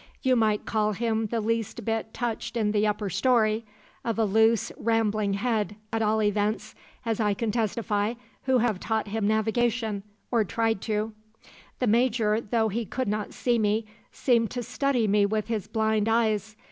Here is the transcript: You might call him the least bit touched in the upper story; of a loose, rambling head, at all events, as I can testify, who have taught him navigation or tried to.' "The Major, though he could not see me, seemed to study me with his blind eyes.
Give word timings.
You 0.23 0.35
might 0.35 0.65
call 0.65 0.93
him 0.93 1.27
the 1.27 1.39
least 1.39 1.85
bit 1.85 2.11
touched 2.11 2.57
in 2.57 2.71
the 2.71 2.87
upper 2.87 3.07
story; 3.07 3.65
of 4.03 4.17
a 4.17 4.25
loose, 4.25 4.71
rambling 4.75 5.33
head, 5.35 5.75
at 5.93 6.01
all 6.01 6.23
events, 6.23 6.73
as 7.05 7.19
I 7.19 7.35
can 7.35 7.51
testify, 7.51 8.15
who 8.45 8.57
have 8.57 8.79
taught 8.79 9.09
him 9.09 9.27
navigation 9.27 10.01
or 10.31 10.43
tried 10.43 10.81
to.' 10.81 11.13
"The 11.77 11.85
Major, 11.85 12.41
though 12.41 12.69
he 12.69 12.83
could 12.83 13.07
not 13.09 13.31
see 13.31 13.59
me, 13.59 13.85
seemed 14.11 14.49
to 14.49 14.63
study 14.63 15.07
me 15.07 15.27
with 15.27 15.49
his 15.49 15.67
blind 15.67 16.09
eyes. 16.09 16.55